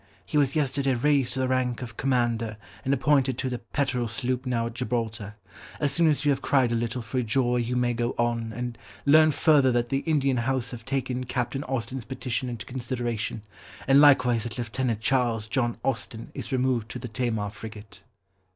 He 0.25 0.35
was 0.35 0.55
yesterday 0.55 0.95
raised 0.95 1.33
to 1.33 1.39
the 1.39 1.47
rank 1.47 1.83
of 1.83 1.95
Commander, 1.95 2.57
and 2.83 2.91
appointed 2.91 3.37
to 3.37 3.51
the 3.51 3.59
Petterel 3.59 4.07
sloop 4.07 4.47
now 4.47 4.65
at 4.65 4.73
Gibraltar.... 4.73 5.35
As 5.79 5.91
soon 5.91 6.07
as 6.07 6.25
you 6.25 6.31
have 6.31 6.41
cried 6.41 6.71
a 6.71 6.73
little 6.73 7.03
for 7.03 7.21
joy 7.21 7.57
you 7.57 7.75
may 7.75 7.93
go 7.93 8.15
on, 8.17 8.51
and 8.51 8.79
learn 9.05 9.29
further 9.29 9.71
that 9.73 9.89
the 9.89 9.99
Indian 9.99 10.37
House 10.37 10.71
have 10.71 10.85
taken 10.85 11.25
Captain 11.25 11.63
Austen's 11.65 12.05
petition 12.05 12.49
into 12.49 12.65
consideration, 12.65 13.43
and 13.87 14.01
likewise 14.01 14.41
that 14.41 14.57
Lieutenant 14.57 15.01
Charles 15.01 15.47
John 15.47 15.77
Austen 15.83 16.31
is 16.33 16.51
removed 16.51 16.89
to 16.89 16.97
the 16.97 17.07
Tamar 17.07 17.51
frigate." 17.51 18.01